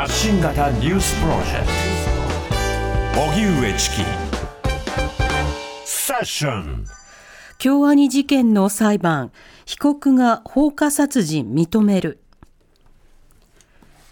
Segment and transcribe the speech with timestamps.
[0.00, 1.66] 発信型ニュースプロジェク
[3.14, 3.20] ト。
[3.20, 3.96] 荻上チキ。
[5.84, 6.86] セッション。
[7.58, 9.30] 京アニ事件の裁判
[9.66, 12.18] 被告が放火殺人認める。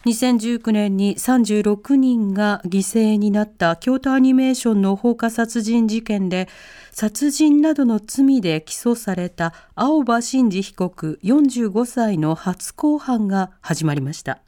[0.05, 6.51] 2019年に36人が犠牲になった京都アニメーションの放火殺人事件で
[6.91, 14.43] 殺人などの罪で起訴された青葉真司被告45歳の初公判が始まりました。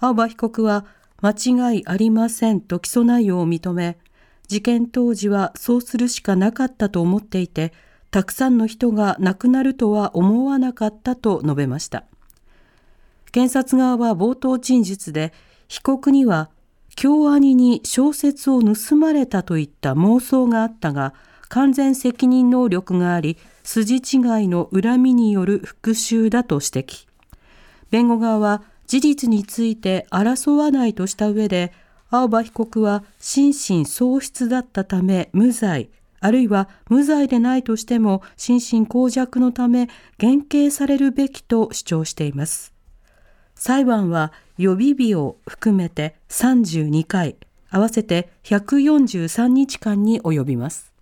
[0.00, 0.86] 青葉被告は
[1.20, 3.98] 間違いありませんと起訴内容を認め
[4.46, 7.72] 事件当時はそうするしかなかったと思っていて
[8.10, 12.04] たくさんの人が亡くなるとは思わなかったと述べました。
[13.30, 15.34] 検察側は冒頭陳述で
[15.68, 16.48] 被告には
[16.96, 21.12] 京アニに小説を盗まれたといった妄想があったが
[21.48, 24.02] 完全責任能力があり筋違い
[24.48, 27.06] の恨みによる復讐だと指摘。
[27.90, 31.72] 弁護側は事実について争わないとした上で
[32.10, 35.90] 青葉被告は心神喪失だったため無罪
[36.20, 42.74] あるいは無罪でないとしても心神耗弱のため減刑されるべきと主張しています
[43.58, 47.36] 裁判は予備日を含めて32回、
[47.70, 50.92] 合わせて143日間に及びます。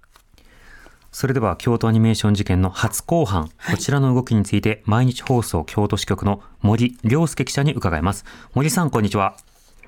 [1.12, 8.24] それでは京都アニメーション事件の初公判、はい、こちらの動きについて毎日放送京都支局の森良介記者に伺います。
[8.54, 9.36] 森さん、こんにちは。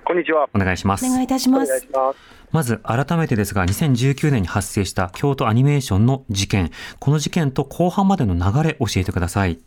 [0.04, 0.48] こんにちは。
[0.54, 1.04] お願いします。
[1.04, 1.88] お願いいたします。
[2.50, 9.58] まず改めてですが、2019年に発生した京都アニメーションの事件、この事件と後半までの流れ教えてください。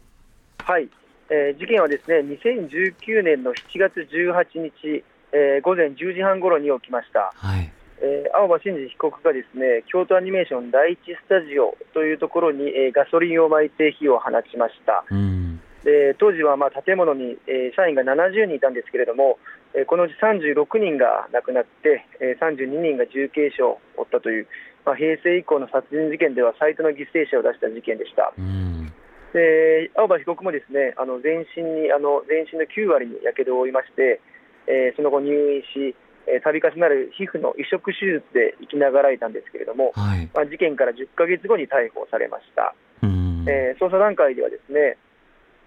[0.64, 0.90] はい。
[1.32, 7.72] えー、事件はですね2019年の7月18日、えー、午前10時半ごろに起きました、はい
[8.02, 15.06] えー、青葉真司被告がですね京都アニメーション第一スタジオというところに、えー、ガソリンをまいて火を放ちました。
[15.10, 19.40] うんで当時はまあ建物に、えー、社員が70人いたんですけれども、
[19.74, 24.48] えー、このうち36人が亡くなって、えー、32人が重軽傷を負ったという、
[24.86, 28.32] まあ、平成以降の殺人事件では最多の犠牲者を出した事件でした。
[28.38, 28.94] うん
[29.34, 34.20] で青葉被告もですねあの全身にあの全身の9割にやけどを負いまして、
[34.68, 44.98] えー、その後入院し度、えー、重なる皮膚の移植手術で生きながらえたんですけれども、はい、まあ、事件から10か月後に逮捕されました、えー、捜査段階ではですね、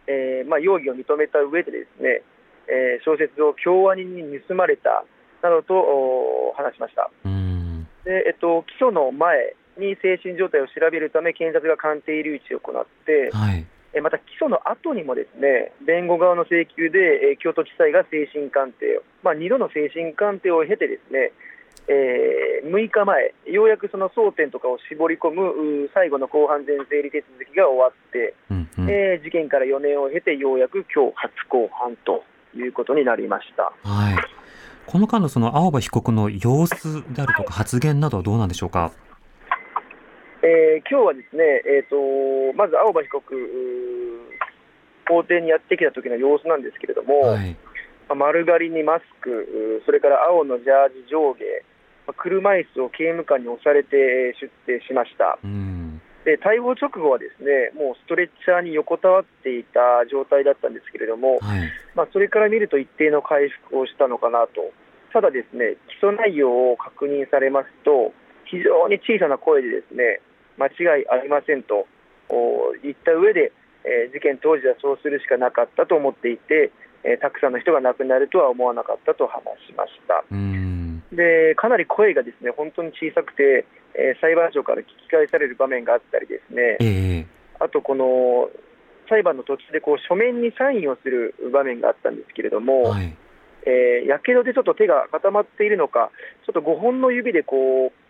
[0.06, 2.22] えーまあ、容疑を認めた上でですね、
[2.68, 5.04] えー、小説を京アニに盗まれた
[5.42, 7.10] などと話しました。
[8.04, 13.66] でえっと、起訴の前に精神状態を調べるため、検察が鑑定留置を行って、はい、
[14.00, 21.32] また起訴の後にもですね弁護側の請求で、京都地裁が精神鑑定を、まあ、2度の精神鑑定を経て、ですね、
[21.88, 32.24] えー、6日前、ようやくその争点とかを絞り込む最後の公判前整理手続きが終わって、うんうん、えー、事件から4年を経て、ようやく今日初公判と
[32.56, 33.72] いうことになりました。
[33.88, 34.16] はい
[34.86, 38.92] この間のその青葉被告の様子であるとか発言などはどうなんでしょうか？
[40.44, 41.96] えー、今日はですね、えーと、
[42.52, 43.24] まず青葉被告、
[45.08, 47.56] 法廷にやってきた時の様子なんですけれども、はい、
[48.14, 51.40] 丸刈りにマスク、それから青のジャージ上下、
[52.12, 55.38] 車椅子を刑務官に押されて出廷しました。
[56.28, 64.72] で逮捕直後はですねもうストレッチャーに横たわっていた状態だったんですけれども、はい、まあ、それから見ると一定の回復をしたのかなと、
[65.12, 68.12] ただ、ですね起訴内容を確認されますと、
[68.44, 70.20] 非常に小さな声でですね
[70.56, 71.86] 間違いありませんと
[72.82, 73.52] 言った上で、
[73.84, 76.72] えー、事件当時はそうするしかなかったと思っていて、
[77.04, 80.24] えー、たくさんの人が亡くなるとは思わなかったと話しました。
[81.14, 88.50] でかなり声がですね本当に小さくて、えー、裁判所から聞き返される場面があったりですね、えー、あとこの
[89.08, 93.14] 裁判の途中でこう書面にサインをする場面があったんですけれども、はい、
[93.66, 96.10] えー、やけどでちょっと手が固まっているのか、
[96.46, 98.03] ちょっと5本の指でこう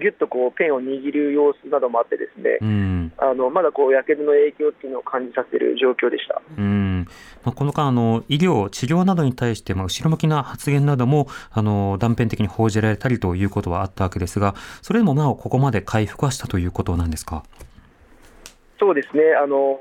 [0.00, 6.42] ぎゅっとこうペンを握る様子などもあって、ですね、うん、あのまだこうやけどの影響っていうのを感じさせる状況でした。
[6.58, 7.06] うん
[7.44, 17.44] まあ、この間あの、医療、治療などに対して、まあ、後ろ向きな発言などもあの断片的に報じられたりということはあったわけですが、それでもなおここまで回復はしたということなんですか？
[18.80, 19.78] そうですね、あの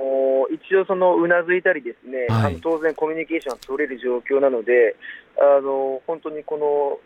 [0.54, 4.96] 一応、そのうなずいたり、ですね、はい、あの当然、コミュニケーションが取れる状況なので、
[5.36, 7.00] あの本当にこの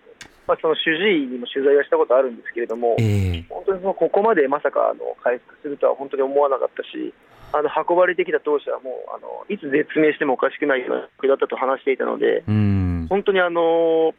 [0.47, 7.13] まあ、その主治医にも取材はしたことあるんですけれども、えー、本当にそのここまでまさかあの回復するとは本当に思わなかったし、
[7.51, 14.15] あの運ばれてきた当初はもうあのいつ絶命してもおかしくないような状況だったと話していたので、本当にあの、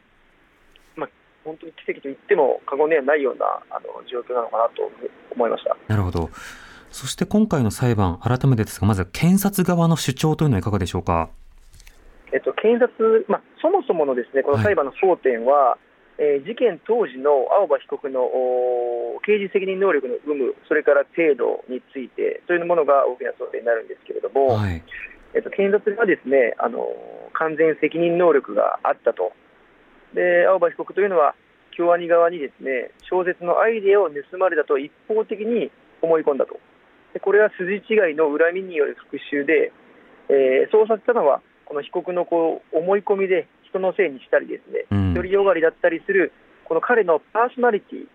[0.95, 1.09] まあ、
[1.43, 4.85] 本当に奇跡と言っても過言ではないようなあの状況なのかなと
[5.33, 5.75] 思いました。
[5.87, 6.29] なるほど、
[6.91, 11.29] そして今回の裁判、改めてですが、まず検察側の主張というのはいかがでしょうか。
[12.31, 15.88] えっと、検察、まあ、そもそものですねこの裁判の争点は、はい、
[16.19, 18.27] えー、事件当時の青葉被告の
[19.23, 24.83] 刑事責任能力の有無、それから程度について、というものが大きな争点になるんですけれども、はい、
[25.33, 26.83] えっと、検察がですねあの
[27.31, 29.31] 完全責任能力があったと、
[30.13, 31.35] で青葉被告というのは、
[31.71, 35.71] 京アニ側にですね小説のアイデアを盗まれたと一方的に
[36.01, 36.59] 思い込んだと、
[37.13, 39.71] でこれは筋違いの恨みによる復讐で、
[40.27, 46.31] えー、そうさせたのは、この被告のこう思い込みで人のせいにしたりですね、独りよがりだったりする
[46.65, 48.07] この彼のパーソナリティ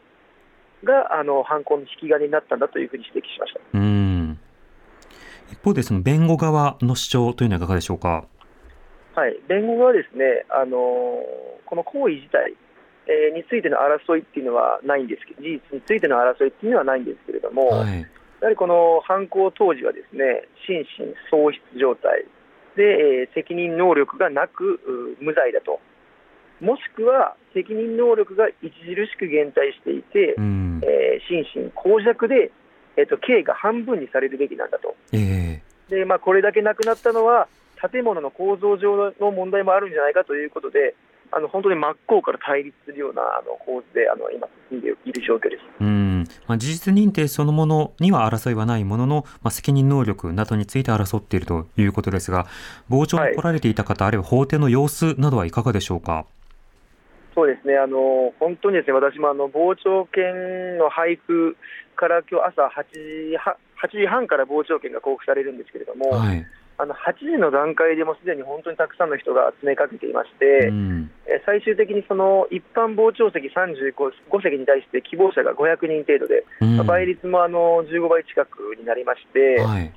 [0.86, 3.60] があの犯行の引き金になったんだというふうに指摘しました。
[3.72, 4.38] うん。
[5.50, 8.24] 一方でその弁護側の主張というのはいかがでしょうか？
[9.14, 10.76] はい、弁護側はですね、あの
[11.64, 12.54] この行為自体、
[13.06, 18.06] えー、についての争いっていうのはないんですけど、事実についての争いっていうのはないんですけれども、はい、や
[18.42, 22.26] はりこの犯行当時はですね心神喪失状態
[22.76, 24.80] で、えー、責任能力がなく
[25.20, 25.80] 無罪だと、
[26.60, 32.50] もしくは責任能力が著しく減退していて、うん、えー、心身耗弱で、
[32.96, 37.48] えーと、刑が半分にされるべきなんだと、えー、でまあ、これだけなくなったのは、
[37.92, 40.94] 建物の構造上の問題もあるんじゃないかということで、
[41.36, 45.62] あの本当に真っ向から対立するようなあの構図であの今、進んでいる状況です。
[45.80, 52.46] うんまあ、事実認定そのものには争いはないものの、まあ、責任能力などについて争っているということですが、
[52.88, 56.26] 傍聴に来られていた方、はい、あるいは法廷の様子などはいかがでしょうか？
[57.34, 61.56] そうですね、あの本当にですね私もあの傍聴券の配布
[61.96, 63.36] から今日朝8時
[63.98, 66.46] ,8 時半から傍聴券が交付されるんですけれども、はい、
[66.76, 71.10] あの8時の段階でもすでに本当にたくさんの人が詰めかけていまして、うん、
[71.46, 73.94] 最終的にその一般傍聴席35
[74.42, 79.94] 席に対して希望者が500人程度で、うん、倍率もあの15倍近くになりまして、はい、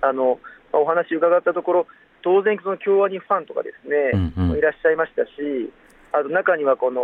[0.00, 0.40] あの
[0.72, 1.86] お話伺ったところ、
[2.22, 5.30] 当然、その京アニファンとかですね、うんうん、いらっしゃいましたし、
[6.12, 7.02] あと中にはこの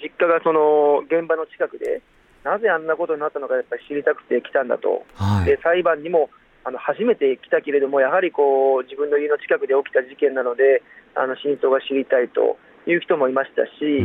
[0.00, 2.00] 実家がその現場の近くで、
[2.44, 6.30] なぜあんなことになったのか、やっぱり知りたくて来たんだと、はい、で裁判にも
[6.64, 10.82] あの初めて来たけれども、やはりこう自分の家の近くで起きた事件なので、
[11.14, 14.02] あの真相が知りたいという人もいましたし、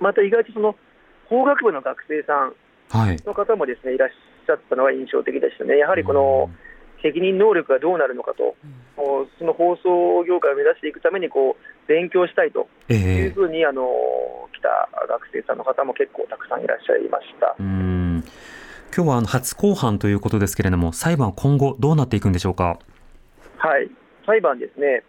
[0.00, 0.76] また意外とその
[1.28, 2.54] 法学部の学生さん
[3.24, 5.78] の方もですね、はい、いらっしゃったのが印象的でしたね。
[5.78, 6.50] やはりこの
[7.02, 8.56] 責任能力がどうなるのかと、
[8.98, 13.88] うん、その放送業界を目指していくためにこう勉強したいというふうに、えー、あの
[14.52, 14.68] 来た
[15.08, 17.56] 学生さんの方も結構たくさんいらっしゃいました。
[18.90, 22.78] うん今日はあの初公判ということですけれども、裁判は今後、どうなっていくんでしょうか？
[23.58, 23.88] はい、
[24.26, 25.04] 裁判ですね、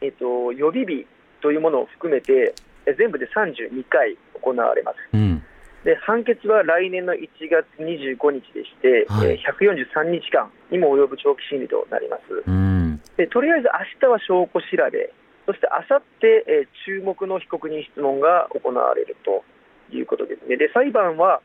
[0.00, 1.04] えっと、予備日
[1.42, 2.54] というものを含めて、
[2.96, 4.96] 全部で32回行われます。
[5.12, 5.42] うん
[5.84, 12.22] で判決は来年の1月25日でして、はい、143日間にも及ぶ長期審理となります。
[12.46, 13.68] うんでとりあえず
[14.02, 15.12] 明日は証拠調べ、
[15.46, 19.44] そしてあさって、え注目の被告人質問が行われると
[19.94, 20.56] いうことですね。
[20.56, 21.40] で裁判は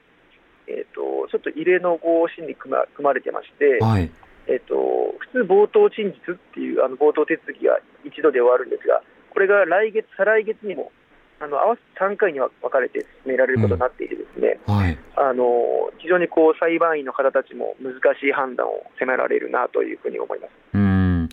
[0.67, 4.09] えーと、ちょっと異例の合審に組ま組まれてまして、はい、
[4.47, 9.01] えーと、普通、冒頭陳述っていうあの冒頭手続きが一度で終わるんですが、
[9.31, 10.91] これが来月、再来月にも
[11.39, 20.51] あの合わせて3回に分かれて進められることになっていて、ですね、うんはい、あの非常にこう裁判員の方たちも難しい判断を迫られるなというふうに思います。
[20.73, 21.29] うん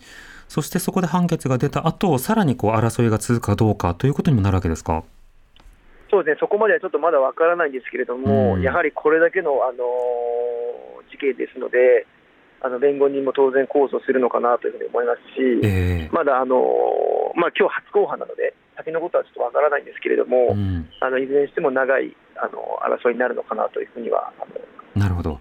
[0.48, 5.04] そしてそこで判決が出た後さらにこう争いが続くかどうかということにもなるわけですか？
[6.10, 9.84] そうですね、そこまではちょっとまだわからないんですけれども、うん、やはりこれだけの、あの
[11.10, 12.06] 事件ですので、
[12.62, 16.60] あの弁護人も当然控訴するのかなというふうに思いますし、えー、まだあの
[17.34, 24.32] まあ今日初公判なので、先のことはちょっとわからないんですけれども、うん、あのいずれにしても長いあの争いになるのかなというふうには
[24.94, 25.38] なるほど、わ、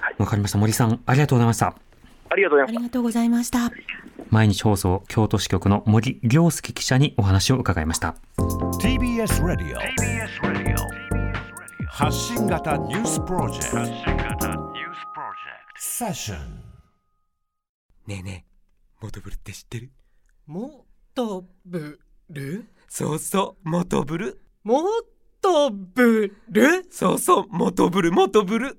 [0.00, 1.87] はい、かりました、森さん、ありがとうございました。
[2.30, 2.50] ありが
[2.90, 3.70] とうございました。
[4.30, 8.16] 毎日放送京都支局の森良介記者にお話を伺いました。
[8.80, 9.78] TBS ラディオ
[11.86, 14.48] 発信型ニュースプロジェクト。
[15.78, 16.38] セッション
[18.06, 19.90] ねえねえモトブルって知ってる？
[20.46, 21.98] モトブ
[22.30, 22.66] ル？
[22.88, 24.40] そうそうモトブル。
[24.64, 24.82] モ
[25.40, 26.86] トブル？
[26.90, 28.78] そうそうモトブルモトブル